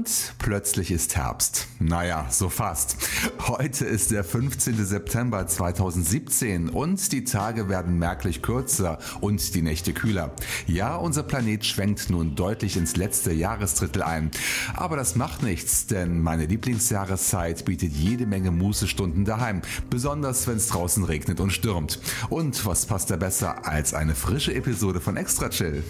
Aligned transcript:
Und 0.00 0.32
plötzlich 0.38 0.90
ist 0.92 1.14
Herbst. 1.16 1.68
Naja, 1.78 2.26
so 2.30 2.48
fast. 2.48 2.96
Heute 3.48 3.84
ist 3.84 4.10
der 4.10 4.24
15. 4.24 4.82
September 4.82 5.46
2017 5.46 6.70
und 6.70 7.12
die 7.12 7.24
Tage 7.24 7.68
werden 7.68 7.98
merklich 7.98 8.40
kürzer 8.40 8.98
und 9.20 9.54
die 9.54 9.60
Nächte 9.60 9.92
kühler. 9.92 10.32
Ja, 10.66 10.96
unser 10.96 11.22
Planet 11.22 11.66
schwenkt 11.66 12.08
nun 12.08 12.34
deutlich 12.34 12.78
ins 12.78 12.96
letzte 12.96 13.34
Jahresdrittel 13.34 14.02
ein. 14.02 14.30
Aber 14.74 14.96
das 14.96 15.16
macht 15.16 15.42
nichts, 15.42 15.86
denn 15.86 16.22
meine 16.22 16.46
Lieblingsjahreszeit 16.46 17.66
bietet 17.66 17.92
jede 17.92 18.24
Menge 18.24 18.52
Mußestunden 18.52 19.26
daheim. 19.26 19.60
Besonders 19.90 20.46
wenn 20.46 20.56
es 20.56 20.68
draußen 20.68 21.04
regnet 21.04 21.40
und 21.40 21.50
stürmt. 21.50 22.00
Und 22.30 22.64
was 22.64 22.86
passt 22.86 23.10
da 23.10 23.16
besser 23.16 23.66
als 23.66 23.92
eine 23.92 24.14
frische 24.14 24.54
Episode 24.54 24.98
von 25.02 25.18
Extra 25.18 25.50
Chill? 25.50 25.84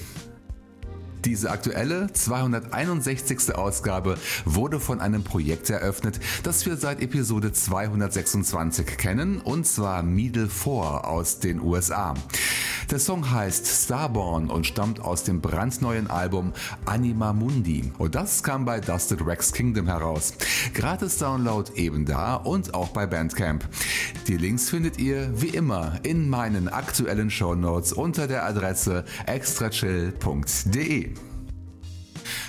Diese 1.25 1.51
aktuelle 1.51 2.11
261. 2.13 3.55
Ausgabe 3.55 4.17
wurde 4.45 4.81
von 4.81 5.01
einem 5.01 5.23
Projekt 5.23 5.69
eröffnet, 5.69 6.19
das 6.43 6.65
wir 6.65 6.77
seit 6.77 7.03
Episode 7.03 7.53
226 7.53 8.97
kennen, 8.97 9.41
und 9.41 9.67
zwar 9.67 10.03
Middle 10.03 10.49
4 10.49 10.71
aus 11.05 11.39
den 11.39 11.61
USA. 11.61 12.15
Der 12.91 12.99
Song 12.99 13.31
heißt 13.31 13.69
Starborn 13.69 14.51
und 14.51 14.67
stammt 14.67 14.99
aus 15.01 15.23
dem 15.23 15.41
brandneuen 15.41 16.11
Album 16.11 16.53
Anima 16.87 17.33
Mundi. 17.33 17.93
Und 17.99 18.17
das 18.17 18.43
kam 18.43 18.65
bei 18.65 18.81
Dusted 18.81 19.25
Rex 19.25 19.53
Kingdom 19.53 19.87
heraus. 19.87 20.35
Gratis 20.75 21.19
Download 21.19 21.71
eben 21.77 22.05
da 22.05 22.35
und 22.35 22.75
auch 22.75 22.89
bei 22.89 23.07
Bandcamp. 23.07 23.65
Die 24.27 24.37
Links 24.37 24.71
findet 24.71 24.99
ihr 24.99 25.31
wie 25.41 25.51
immer 25.51 26.01
in 26.03 26.29
meinen 26.29 26.67
aktuellen 26.67 27.31
Show 27.31 27.55
Notes 27.55 27.93
unter 27.93 28.27
der 28.27 28.45
Adresse 28.45 29.05
extrachill.de. 29.27 31.15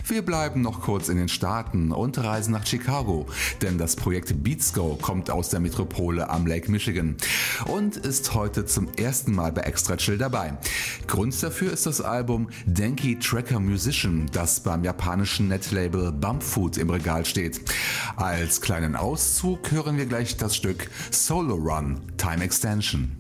Wir 0.06 0.22
bleiben 0.22 0.62
noch 0.62 0.82
kurz 0.82 1.10
in 1.10 1.18
den 1.18 1.30
Staaten 1.30 1.92
und 1.92 2.18
reisen 2.18 2.52
nach 2.52 2.66
Chicago, 2.66 3.26
denn 3.62 3.78
das 3.78 3.96
Projekt 3.96 4.44
Beatsgo 4.44 4.98
kommt 5.02 5.30
aus 5.30 5.50
der 5.50 5.60
Metropole 5.60 6.30
am 6.30 6.48
Lake 6.48 6.72
Michigan 6.72 7.16
und 7.66 7.98
ist 7.98 8.34
heute 8.34 8.66
zum 8.66 8.90
ersten 8.94 9.34
Mal 9.34 9.52
bei 9.52 9.62
Extra 9.62 9.98
Chill 9.98 10.18
dabei. 10.18 10.58
Grund 11.08 11.42
dafür 11.42 11.72
ist 11.72 11.86
das 11.86 12.02
Album 12.02 12.50
Denki 12.66 13.18
Tracker 13.20 13.60
Musician, 13.60 14.26
das 14.32 14.60
beim 14.62 14.84
japanischen 14.84 15.48
Netlabel 15.48 16.12
Bumpfood 16.12 16.78
im 16.78 16.90
Regal 16.90 17.26
steht. 17.26 17.62
Als 18.16 18.62
kleinen 18.62 18.96
Auszug 18.96 19.72
hören 19.72 19.98
wir 19.98 20.06
gleich 20.06 20.38
das 20.38 20.56
Stück 20.56 20.90
Solo 21.12 21.56
Run 21.56 22.02
Time 22.18 22.44
Extension. 22.44 23.18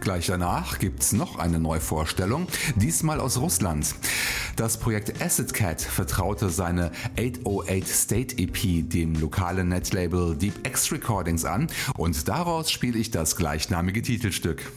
Gleich 0.00 0.26
danach 0.26 0.78
gibt's 0.78 1.12
noch 1.12 1.38
eine 1.38 1.58
Neuvorstellung, 1.60 2.46
diesmal 2.76 3.20
aus 3.20 3.38
Russland. 3.38 3.94
Das 4.56 4.76
Projekt 4.76 5.22
Acid 5.22 5.54
Cat 5.54 5.80
vertraute 5.80 6.50
seine 6.50 6.90
808 7.18 7.88
State 7.88 8.38
EP 8.38 8.88
dem 8.88 9.14
lokalen 9.18 9.68
Netlabel 9.68 10.36
Deep 10.36 10.66
X 10.66 10.92
Recordings 10.92 11.44
an 11.44 11.68
und 11.96 12.28
daraus 12.28 12.70
spiele 12.70 12.98
ich 12.98 13.10
das 13.10 13.36
gleichnamige 13.36 14.02
Titelstück. 14.02 14.70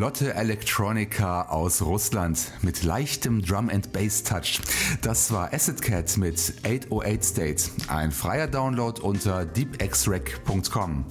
Flotte 0.00 0.32
Electronica 0.32 1.42
aus 1.50 1.82
Russland 1.82 2.52
mit 2.62 2.84
leichtem 2.84 3.42
Drum 3.42 3.68
and 3.68 3.92
Bass 3.92 4.22
Touch. 4.22 4.58
Das 5.02 5.30
war 5.30 5.52
Acid 5.52 5.82
Cat 5.82 6.16
mit 6.16 6.54
808 6.64 7.22
State, 7.22 7.64
ein 7.88 8.10
freier 8.10 8.46
Download 8.46 8.98
unter 9.02 9.44
deepxrec.com. 9.44 11.04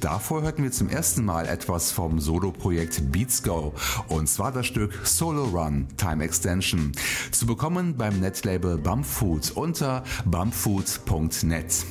Davor 0.00 0.42
hörten 0.42 0.62
wir 0.62 0.70
zum 0.70 0.88
ersten 0.88 1.24
Mal 1.24 1.48
etwas 1.48 1.90
vom 1.90 2.20
Solo-Projekt 2.20 3.10
Beats 3.10 3.42
Go 3.42 3.74
und 4.06 4.28
zwar 4.28 4.52
das 4.52 4.66
Stück 4.66 4.92
Solo 5.02 5.46
Run 5.46 5.88
Time 5.96 6.22
Extension. 6.22 6.92
Zu 7.32 7.46
bekommen 7.46 7.96
beim 7.96 8.20
Netlabel 8.20 8.78
Bumpfood 8.78 9.50
unter 9.56 10.04
bumpfood.net. 10.24 11.84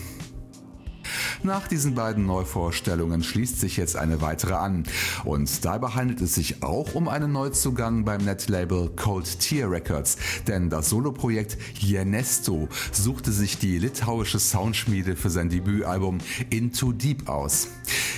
Nach 1.41 1.67
diesen 1.67 1.95
beiden 1.95 2.25
Neuvorstellungen 2.25 3.23
schließt 3.23 3.59
sich 3.61 3.77
jetzt 3.77 3.95
eine 3.95 4.21
weitere 4.21 4.55
an. 4.55 4.83
Und 5.23 5.63
dabei 5.63 5.89
handelt 5.89 6.19
es 6.21 6.35
sich 6.35 6.63
auch 6.63 6.95
um 6.95 7.07
einen 7.07 7.31
Neuzugang 7.31 8.03
beim 8.03 8.25
Netlabel 8.25 8.89
Cold 8.95 9.39
Tier 9.39 9.71
Records, 9.71 10.17
denn 10.47 10.69
das 10.69 10.89
Soloprojekt 10.89 11.57
Jenesto 11.79 12.67
suchte 12.91 13.31
sich 13.31 13.57
die 13.57 13.79
litauische 13.79 14.39
Soundschmiede 14.39 15.15
für 15.15 15.29
sein 15.29 15.49
Debütalbum 15.49 16.17
Into 16.49 16.91
Deep 16.91 17.29
aus. 17.29 17.69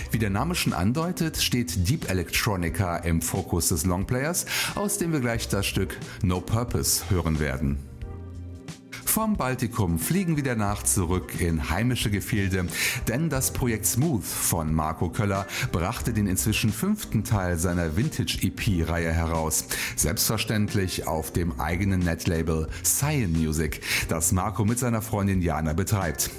Wie 0.10 0.20
der 0.20 0.32
Name 0.32 0.56
schon 0.56 0.74
andeutet, 0.74 1.38
steht 1.38 1.88
Deep 1.88 2.10
Electronica 2.10 2.98
im 2.98 3.22
Fokus 3.22 3.70
des 3.70 3.86
Longplayers, 3.86 4.46
aus 4.76 4.98
dem 4.98 5.14
wir 5.14 5.20
gleich 5.20 5.48
das 5.48 5.68
Stück 5.68 5.96
No 6.24 6.42
Purpose 6.42 7.04
hören 7.10 7.40
werden. 7.40 7.91
Vom 9.12 9.36
Baltikum 9.36 10.00
fliegen 10.00 10.38
wir 10.38 10.44
danach 10.44 10.84
zurück 10.84 11.42
in 11.42 11.70
heimische 11.70 12.10
Gefilde, 12.10 12.68
denn 13.10 13.30
das 13.30 13.52
Projekt 13.52 13.86
Smooth 13.86 14.24
von 14.24 14.74
Marco 14.74 15.10
Köller 15.10 15.48
brachte 15.74 16.14
den 16.14 16.28
inzwischen 16.28 16.72
fünften 16.72 17.26
Teil 17.26 17.58
seiner 17.58 17.98
Vintage-EP-Reihe 17.98 19.12
heraus. 19.12 19.66
Selbstverständlich 19.98 21.08
auf 21.08 21.34
dem 21.34 21.60
eigenen 21.60 22.00
Netlabel 22.00 22.70
Cyan 22.86 23.34
Music, 23.34 23.82
das 24.08 24.32
Marco 24.32 24.64
mit 24.64 24.80
seiner 24.80 25.02
Freundin 25.02 25.42
Jana 25.42 25.74
betreibt. 25.74 26.32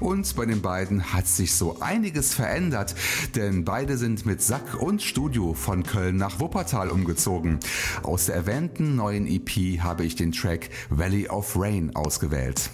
Und 0.00 0.34
bei 0.36 0.46
den 0.46 0.62
beiden 0.62 1.12
hat 1.12 1.26
sich 1.26 1.54
so 1.54 1.80
einiges 1.80 2.34
verändert, 2.34 2.94
denn 3.34 3.64
beide 3.64 3.96
sind 3.96 4.26
mit 4.26 4.42
Sack 4.42 4.80
und 4.80 5.02
Studio 5.02 5.54
von 5.54 5.82
Köln 5.82 6.16
nach 6.16 6.40
Wuppertal 6.40 6.90
umgezogen. 6.90 7.58
Aus 8.02 8.26
der 8.26 8.36
erwähnten 8.36 8.96
neuen 8.96 9.26
EP 9.26 9.80
habe 9.80 10.04
ich 10.04 10.16
den 10.16 10.32
Track 10.32 10.70
Valley 10.90 11.28
of 11.28 11.54
Rain 11.56 11.94
ausgewählt. 11.94 12.70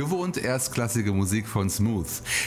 Gewohnt 0.00 0.38
erstklassige 0.38 1.12
Musik 1.12 1.46
von 1.46 1.68
Smooth. 1.68 2.06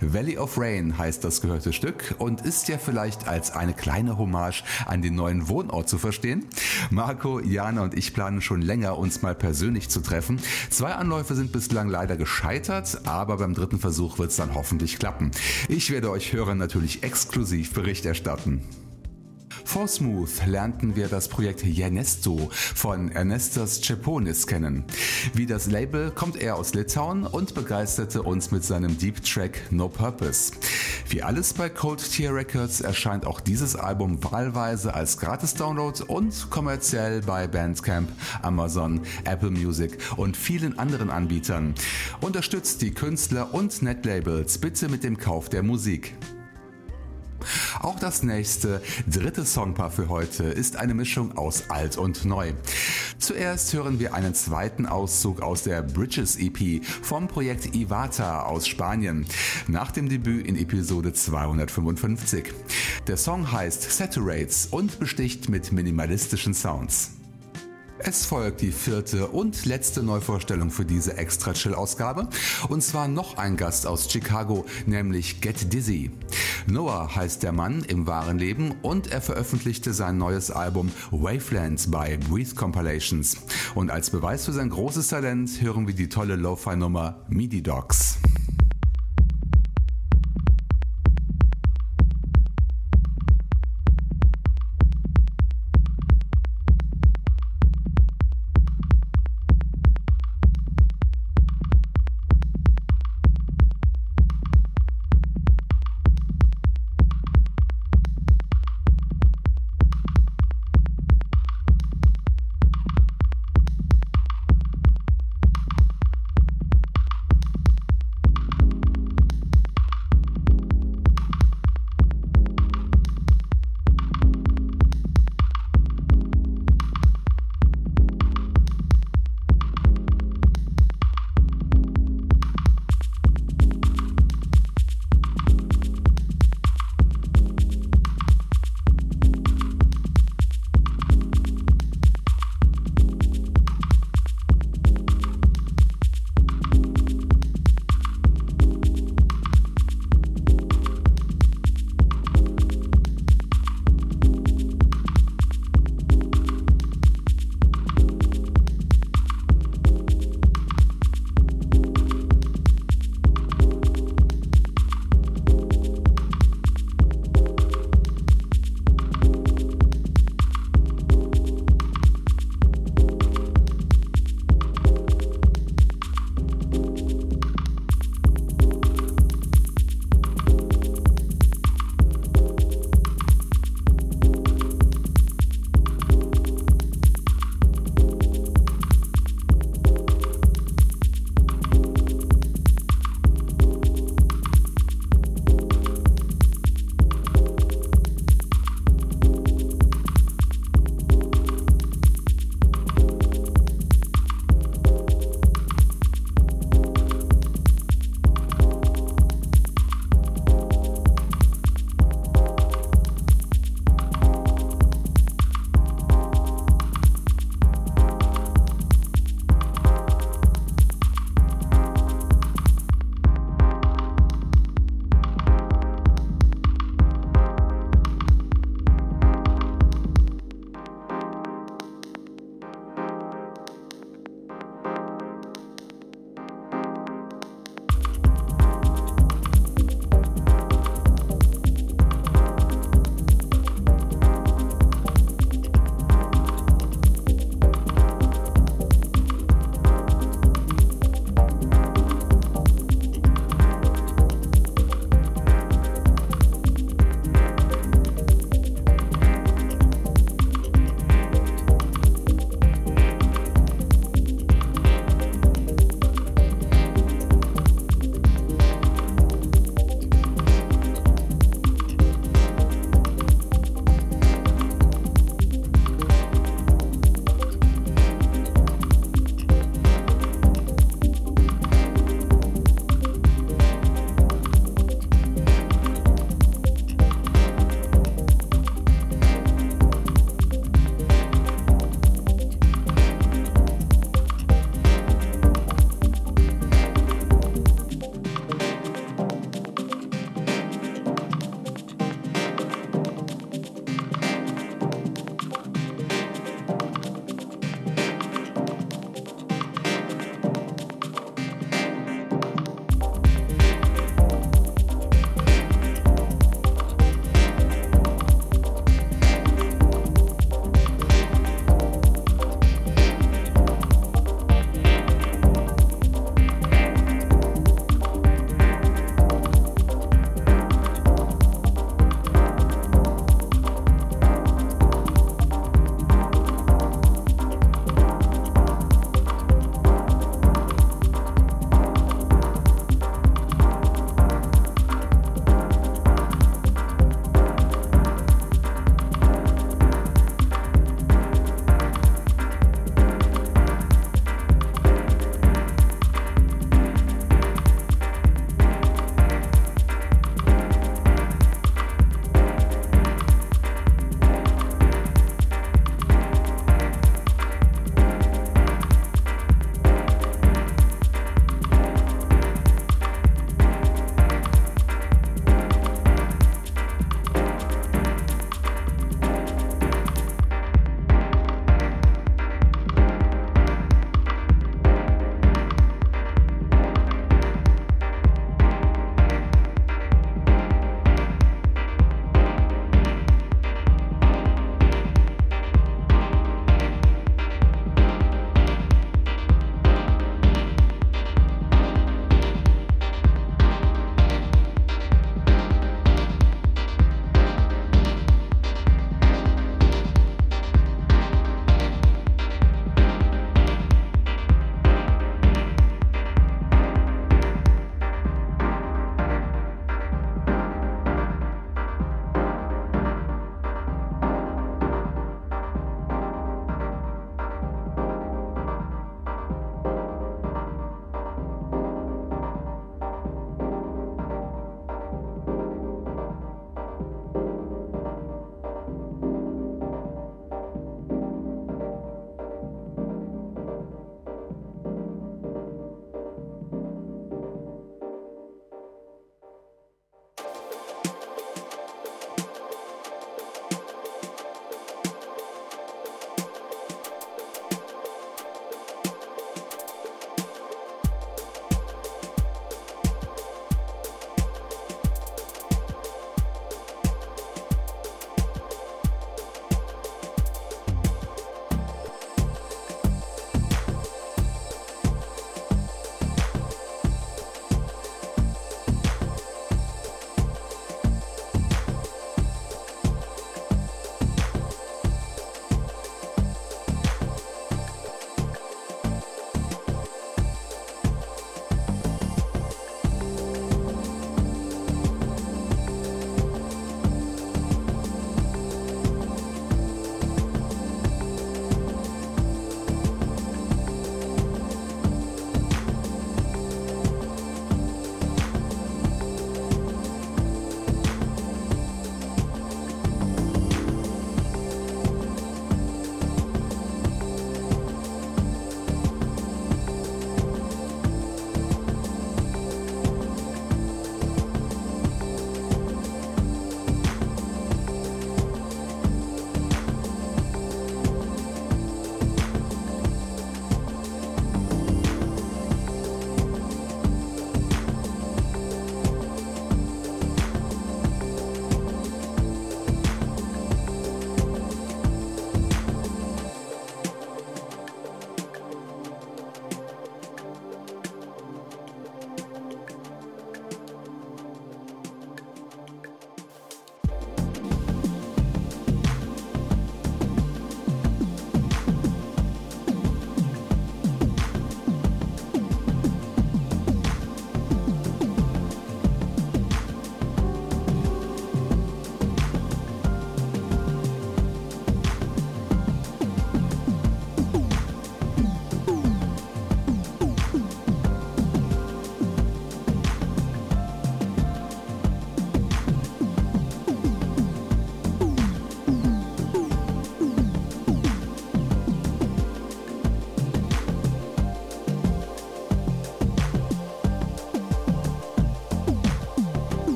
Valley 0.00 0.38
of 0.38 0.56
Rain 0.56 0.96
heißt 0.96 1.22
das 1.22 1.42
gehörte 1.42 1.74
Stück 1.74 2.14
und 2.16 2.40
ist 2.40 2.68
ja 2.68 2.78
vielleicht 2.78 3.28
als 3.28 3.50
eine 3.50 3.74
kleine 3.74 4.16
Hommage 4.16 4.64
an 4.86 5.02
den 5.02 5.14
neuen 5.14 5.46
Wohnort 5.46 5.86
zu 5.86 5.98
verstehen. 5.98 6.46
Marco, 6.88 7.40
Jana 7.40 7.82
und 7.82 7.98
ich 7.98 8.14
planen 8.14 8.40
schon 8.40 8.62
länger, 8.62 8.96
uns 8.96 9.20
mal 9.20 9.34
persönlich 9.34 9.90
zu 9.90 10.00
treffen. 10.00 10.40
Zwei 10.70 10.94
Anläufe 10.94 11.34
sind 11.34 11.52
bislang 11.52 11.90
leider 11.90 12.16
gescheitert, 12.16 13.06
aber 13.06 13.36
beim 13.36 13.52
dritten 13.52 13.78
Versuch 13.78 14.18
wird 14.18 14.30
es 14.30 14.36
dann 14.36 14.54
hoffentlich 14.54 14.98
klappen. 14.98 15.30
Ich 15.68 15.90
werde 15.90 16.10
euch 16.10 16.32
Hörern 16.32 16.56
natürlich 16.56 17.02
exklusiv 17.02 17.74
Bericht 17.74 18.06
erstatten. 18.06 18.62
Vor 19.74 19.88
Smooth 19.88 20.46
lernten 20.46 20.94
wir 20.94 21.08
das 21.08 21.26
Projekt 21.26 21.64
Janesto 21.64 22.48
von 22.52 23.10
Ernestos 23.10 23.82
Ceponis 23.82 24.46
kennen. 24.46 24.84
Wie 25.32 25.46
das 25.46 25.66
Label 25.66 26.12
kommt 26.12 26.40
er 26.40 26.54
aus 26.54 26.74
Litauen 26.74 27.26
und 27.26 27.56
begeisterte 27.56 28.22
uns 28.22 28.52
mit 28.52 28.62
seinem 28.62 28.96
Deep 28.96 29.24
Track 29.24 29.72
No 29.72 29.88
Purpose. 29.88 30.52
Wie 31.08 31.24
alles 31.24 31.54
bei 31.54 31.68
Cold 31.68 32.08
Tier 32.08 32.32
Records 32.32 32.82
erscheint 32.82 33.26
auch 33.26 33.40
dieses 33.40 33.74
Album 33.74 34.22
wahlweise 34.22 34.94
als 34.94 35.18
Gratis-Download 35.18 36.04
und 36.04 36.50
kommerziell 36.50 37.22
bei 37.22 37.48
Bandcamp, 37.48 38.08
Amazon, 38.42 39.00
Apple 39.24 39.50
Music 39.50 39.98
und 40.16 40.36
vielen 40.36 40.78
anderen 40.78 41.10
Anbietern. 41.10 41.74
Unterstützt 42.20 42.80
die 42.80 42.94
Künstler 42.94 43.52
und 43.52 43.82
Netlabels 43.82 44.58
bitte 44.58 44.88
mit 44.88 45.02
dem 45.02 45.18
Kauf 45.18 45.48
der 45.48 45.64
Musik. 45.64 46.14
Auch 47.80 47.98
das 47.98 48.22
nächste, 48.22 48.82
dritte 49.06 49.44
Songpaar 49.44 49.90
für 49.90 50.08
heute 50.08 50.44
ist 50.44 50.76
eine 50.76 50.94
Mischung 50.94 51.36
aus 51.36 51.70
alt 51.70 51.96
und 51.96 52.24
neu. 52.24 52.52
Zuerst 53.18 53.72
hören 53.72 53.98
wir 53.98 54.14
einen 54.14 54.34
zweiten 54.34 54.86
Auszug 54.86 55.40
aus 55.40 55.62
der 55.62 55.82
Bridges 55.82 56.36
EP 56.36 56.84
vom 56.84 57.28
Projekt 57.28 57.74
Ivata 57.74 58.42
aus 58.42 58.66
Spanien, 58.66 59.26
nach 59.68 59.90
dem 59.90 60.08
Debüt 60.08 60.46
in 60.46 60.56
Episode 60.56 61.12
255. 61.12 62.52
Der 63.06 63.16
Song 63.16 63.50
heißt 63.50 63.90
Saturates 63.90 64.66
und 64.70 64.98
besticht 64.98 65.48
mit 65.48 65.72
minimalistischen 65.72 66.54
Sounds. 66.54 67.23
Es 67.98 68.26
folgt 68.26 68.60
die 68.60 68.72
vierte 68.72 69.28
und 69.28 69.66
letzte 69.66 70.02
Neuvorstellung 70.02 70.70
für 70.70 70.84
diese 70.84 71.16
Extra 71.16 71.52
Chill 71.52 71.74
Ausgabe 71.74 72.28
und 72.68 72.82
zwar 72.82 73.06
noch 73.06 73.38
ein 73.38 73.56
Gast 73.56 73.86
aus 73.86 74.10
Chicago, 74.10 74.64
nämlich 74.86 75.40
Get 75.40 75.72
Dizzy. 75.72 76.10
Noah 76.66 77.14
heißt 77.14 77.42
der 77.44 77.52
Mann 77.52 77.84
im 77.84 78.06
wahren 78.06 78.38
Leben 78.38 78.74
und 78.82 79.12
er 79.12 79.20
veröffentlichte 79.20 79.94
sein 79.94 80.18
neues 80.18 80.50
Album 80.50 80.90
Wavelands 81.12 81.90
bei 81.90 82.16
Breathe 82.16 82.54
Compilations. 82.54 83.36
Und 83.74 83.90
als 83.90 84.10
Beweis 84.10 84.44
für 84.44 84.52
sein 84.52 84.70
großes 84.70 85.08
Talent 85.08 85.60
hören 85.60 85.86
wir 85.86 85.94
die 85.94 86.08
tolle 86.08 86.34
Lo-Fi 86.34 86.76
Nummer 86.76 87.24
MIDI 87.28 87.62
Dogs. 87.62 88.18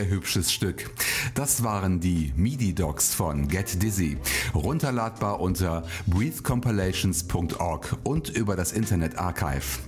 Sehr 0.00 0.08
hübsches 0.08 0.50
Stück. 0.50 0.90
Das 1.34 1.62
waren 1.62 2.00
die 2.00 2.32
MIDI-Docs 2.36 3.14
von 3.14 3.48
Get 3.48 3.82
Dizzy, 3.82 4.16
runterladbar 4.54 5.40
unter 5.40 5.84
breathecompilations.org 6.06 7.98
und 8.02 8.30
über 8.30 8.56
das 8.56 8.72
Internet 8.72 9.18
Archive. 9.18 9.80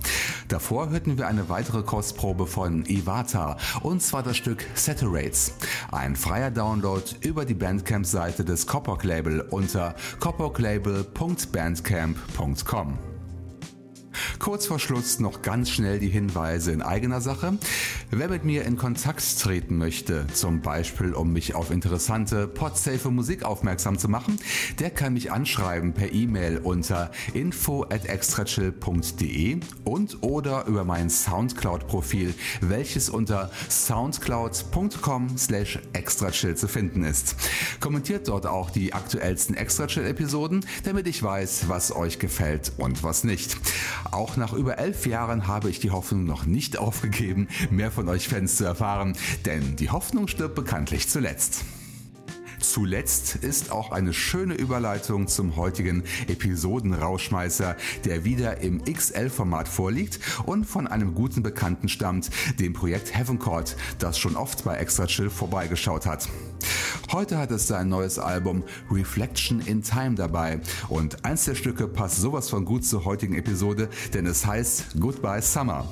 Davor 0.49 0.91
hörten 0.91 1.17
wir 1.17 1.27
eine 1.27 1.49
weitere 1.49 1.81
Kostprobe 1.81 2.45
von 2.45 2.85
Iwata 2.85 3.57
und 3.81 4.03
zwar 4.03 4.21
das 4.21 4.37
Stück 4.37 4.63
Saturates. 4.75 5.53
Ein 5.91 6.15
freier 6.15 6.51
Download 6.51 7.01
über 7.21 7.45
die 7.45 7.55
Bandcamp-Seite 7.55 8.45
des 8.45 8.67
Coppock 8.67 9.03
Label 9.03 9.41
unter 9.41 9.95
coppock-label.bandcamp.com. 10.19 13.12
Kurz 14.43 14.65
vor 14.65 14.77
Schluss 14.77 15.21
noch 15.21 15.41
ganz 15.41 15.69
schnell 15.69 15.99
die 15.99 16.09
Hinweise 16.09 16.73
in 16.73 16.81
eigener 16.81 17.21
Sache. 17.21 17.57
Wer 18.11 18.27
mit 18.27 18.43
mir 18.43 18.65
in 18.65 18.75
Kontakt 18.75 19.23
treten 19.39 19.77
möchte, 19.77 20.27
zum 20.33 20.59
Beispiel 20.59 21.13
um 21.13 21.31
mich 21.31 21.55
auf 21.55 21.71
interessante 21.71 22.49
podsafe 22.49 23.09
Musik 23.09 23.43
aufmerksam 23.43 23.97
zu 23.97 24.09
machen, 24.09 24.37
der 24.79 24.89
kann 24.89 25.13
mich 25.13 25.31
anschreiben 25.31 25.93
per 25.93 26.11
E-Mail 26.11 26.57
unter 26.57 27.11
info 27.33 27.83
at 27.83 28.05
extrachill.de 28.05 29.61
und 29.85 30.17
oder 30.21 30.65
über 30.65 30.83
mein 30.83 31.09
Soundcloud-Profil, 31.09 32.33
welches 32.59 33.09
unter 33.09 33.49
soundcloud.com 33.69 35.37
slash 35.37 35.79
extrachill 35.93 36.57
zu 36.57 36.67
finden 36.67 37.05
ist. 37.05 37.37
Kommentiert 37.79 38.27
dort 38.27 38.45
auch 38.45 38.71
die 38.71 38.91
aktuellsten 38.91 39.55
Extrachill-Episoden, 39.55 40.65
damit 40.83 41.07
ich 41.07 41.23
weiß, 41.23 41.69
was 41.69 41.95
euch 41.95 42.19
gefällt 42.19 42.73
und 42.75 43.03
was 43.03 43.23
nicht. 43.23 43.55
Auch 44.33 44.37
nach 44.37 44.53
über 44.53 44.79
elf 44.79 45.05
Jahren 45.05 45.45
habe 45.45 45.69
ich 45.69 45.79
die 45.79 45.91
Hoffnung 45.91 46.23
noch 46.25 46.47
nicht 46.47 46.79
aufgegeben, 46.79 47.47
mehr 47.69 47.91
von 47.91 48.09
euch 48.09 48.27
Fans 48.27 48.55
zu 48.55 48.65
erfahren, 48.65 49.15
denn 49.45 49.75
die 49.75 49.91
Hoffnung 49.91 50.27
stirbt 50.27 50.55
bekanntlich 50.55 51.07
zuletzt. 51.07 51.63
Zuletzt 52.63 53.35
ist 53.35 53.71
auch 53.71 53.91
eine 53.91 54.13
schöne 54.13 54.53
Überleitung 54.53 55.27
zum 55.27 55.57
heutigen 55.57 56.03
Episodenrauschmeißer, 56.27 57.75
der 58.05 58.23
wieder 58.23 58.61
im 58.61 58.83
XL-Format 58.85 59.67
vorliegt 59.67 60.19
und 60.45 60.65
von 60.65 60.87
einem 60.87 61.13
guten 61.13 61.43
Bekannten 61.43 61.89
stammt, 61.89 62.29
dem 62.59 62.71
Projekt 62.73 63.15
Heaven 63.15 63.37
Court, 63.37 63.75
das 63.99 64.17
schon 64.17 64.37
oft 64.37 64.63
bei 64.63 64.77
Extra 64.77 65.07
Chill 65.07 65.29
vorbeigeschaut 65.29 66.05
hat. 66.05 66.29
Heute 67.11 67.37
hat 67.37 67.51
es 67.51 67.67
sein 67.67 67.89
neues 67.89 68.17
Album 68.17 68.63
Reflection 68.89 69.59
in 69.59 69.83
Time 69.83 70.15
dabei 70.15 70.61
und 70.87 71.25
eins 71.25 71.45
der 71.45 71.55
Stücke 71.55 71.87
passt 71.87 72.21
sowas 72.21 72.49
von 72.49 72.63
gut 72.63 72.85
zur 72.85 73.03
heutigen 73.03 73.35
Episode, 73.35 73.89
denn 74.13 74.25
es 74.25 74.45
heißt 74.45 74.99
Goodbye 74.99 75.41
Summer. 75.41 75.87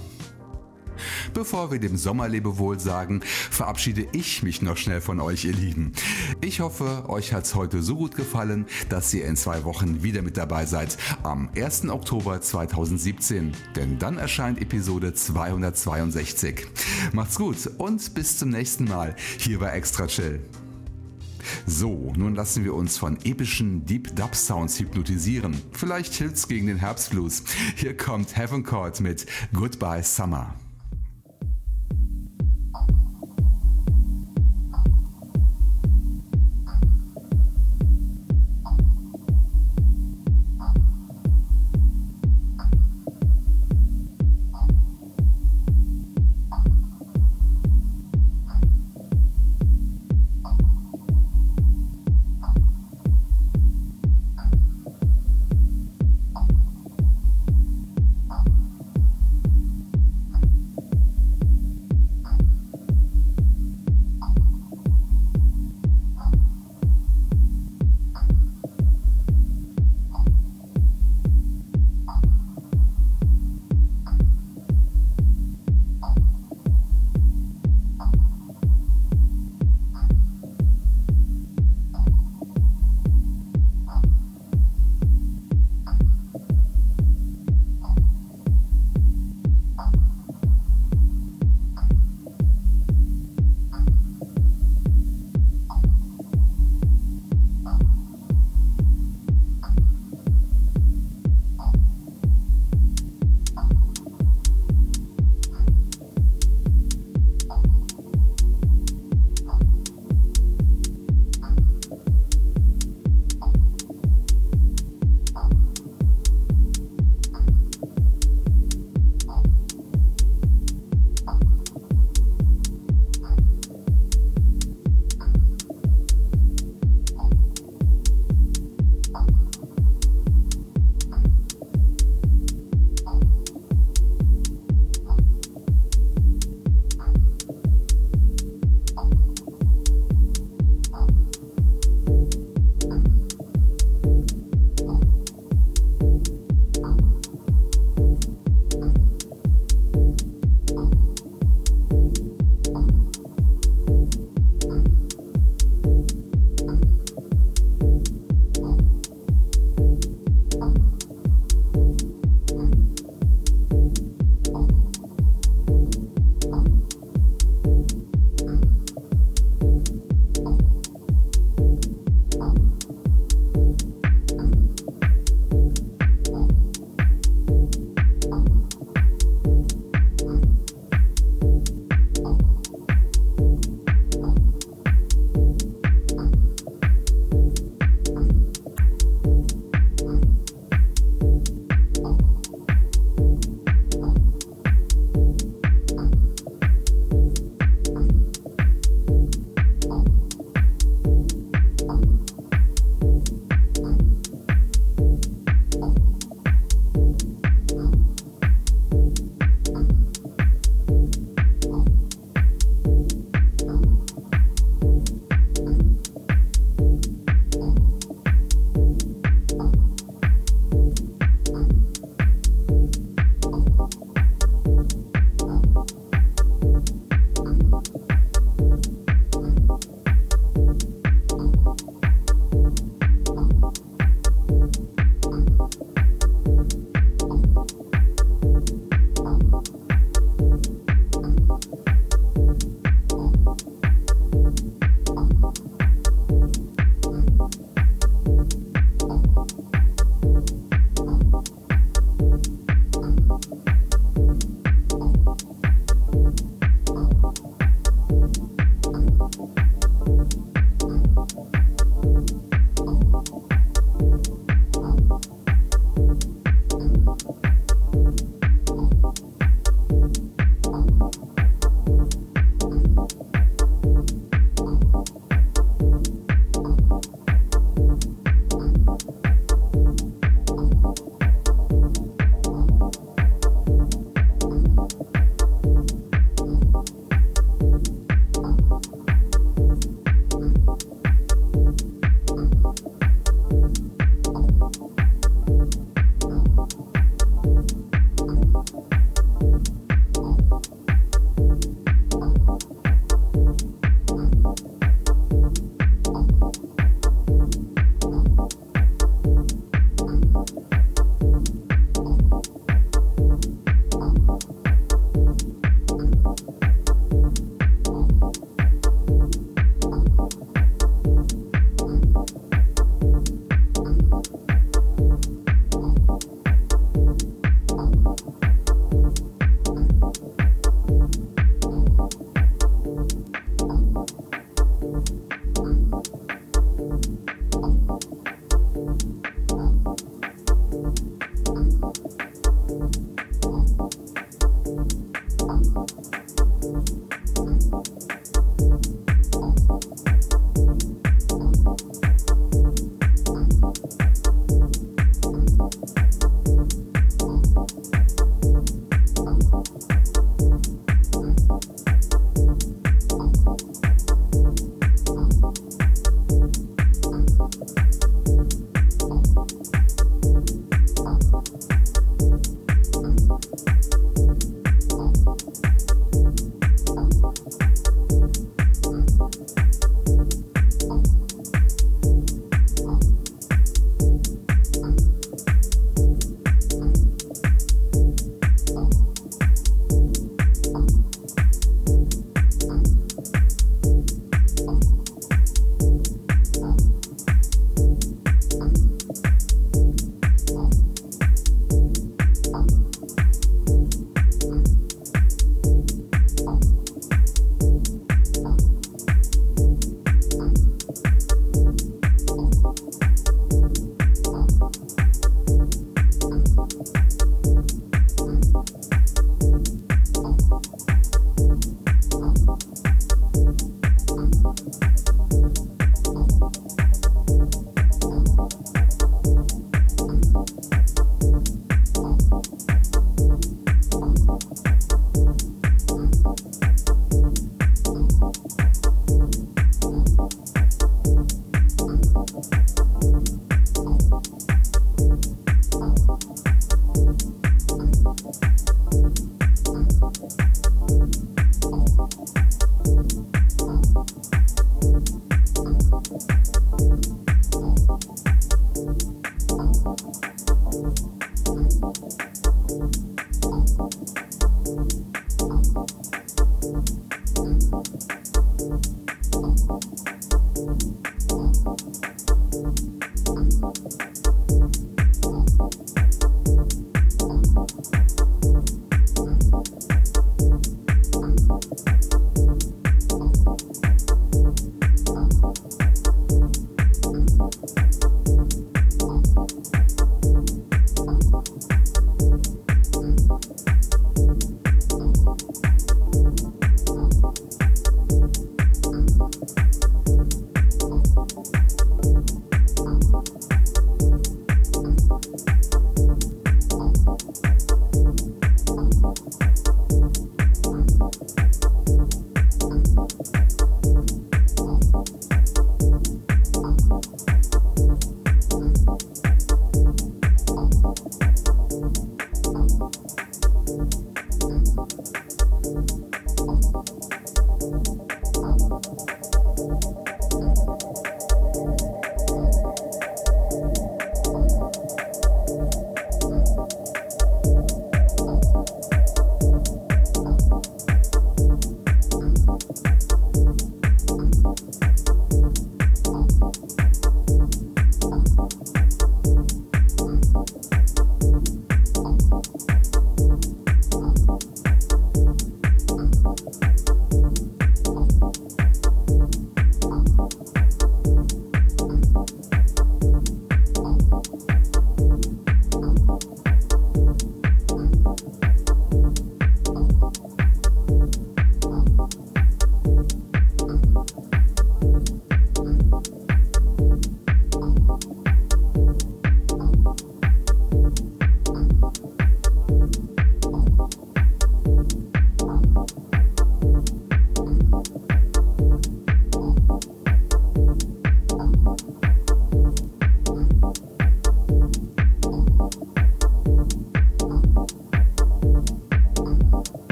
Bevor 1.34 1.72
wir 1.72 1.80
dem 1.80 1.98
Sommerlebewohl 1.98 2.80
sagen, 2.80 3.22
verabschiede 3.50 4.08
ich 4.12 4.44
mich 4.44 4.62
noch 4.62 4.78
schnell 4.78 5.02
von 5.02 5.20
euch, 5.20 5.46
ihr 5.46 5.54
Lieben. 5.54 5.94
Ich 6.42 6.60
hoffe, 6.60 7.10
euch 7.10 7.34
hat's 7.34 7.56
heute 7.56 7.82
so 7.82 7.96
gut 7.96 8.16
gefallen, 8.16 8.66
dass 8.90 9.14
ihr 9.14 9.26
in 9.26 9.36
zwei 9.36 9.64
Wochen 9.64 10.04
wieder 10.04 10.22
mit 10.22 10.38
dabei 10.38 10.66
seid, 10.66 10.98
am 11.24 11.50
1. 11.56 11.90
Oktober 11.90 12.42
2017, 12.42 13.54
denn 13.76 14.00
dann 14.00 14.18
erscheint 14.18 14.62
Episode 14.62 15.14
262. 15.14 16.68
Macht's 17.14 17.38
gut 17.38 17.70
und 17.78 18.14
bis 18.14 18.38
zum 18.38 18.50
nächsten 18.50 18.86
Mal 18.86 19.16
hier 19.38 19.60
bei 19.60 19.72
Extra 19.72 20.08
Chill. 20.08 20.42
So, 21.66 22.14
nun 22.16 22.36
lassen 22.36 22.64
wir 22.64 22.74
uns 22.74 22.98
von 22.98 23.18
epischen 23.24 23.86
Deep 23.86 24.16
Dub 24.16 24.36
Sounds 24.36 24.80
hypnotisieren. 24.80 25.62
Vielleicht 25.72 26.14
hilft's 26.14 26.48
gegen 26.48 26.68
den 26.68 26.78
Herbstblues. 26.78 27.44
Hier 27.76 27.96
kommt 27.96 28.36
Heaven 28.36 28.64
Court 28.64 29.00
mit 29.02 29.26
Goodbye 29.54 30.04
Summer. 30.04 30.54